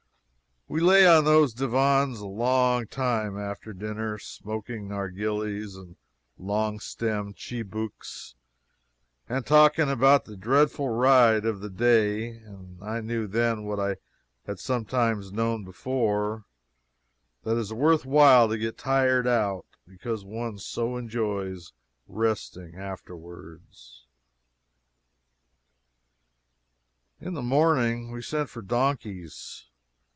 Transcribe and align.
We 0.67 0.79
lay 0.79 1.05
on 1.05 1.25
those 1.25 1.53
divans 1.53 2.21
a 2.21 2.25
long 2.27 2.87
time, 2.87 3.37
after 3.37 3.73
supper, 3.73 4.17
smoking 4.19 4.87
narghilies 4.87 5.75
and 5.75 5.97
long 6.37 6.79
stemmed 6.79 7.35
chibouks, 7.35 8.35
and 9.27 9.45
talking 9.45 9.89
about 9.89 10.23
the 10.23 10.37
dreadful 10.37 10.87
ride 10.87 11.43
of 11.43 11.59
the 11.59 11.69
day, 11.69 12.29
and 12.37 12.81
I 12.81 13.01
knew 13.01 13.27
then 13.27 13.65
what 13.65 13.81
I 13.81 13.97
had 14.47 14.59
sometimes 14.61 15.33
known 15.33 15.65
before 15.65 16.45
that 17.43 17.57
it 17.57 17.57
is 17.57 17.73
worth 17.73 18.05
while 18.05 18.47
to 18.47 18.57
get 18.57 18.77
tired 18.77 19.27
out, 19.27 19.65
because 19.85 20.23
one 20.23 20.57
so 20.57 20.95
enjoys 20.95 21.73
resting 22.07 22.77
afterward. 22.77 23.61
In 27.19 27.33
the 27.33 27.41
morning 27.41 28.09
we 28.09 28.21
sent 28.21 28.49
for 28.49 28.61
donkeys. 28.61 29.67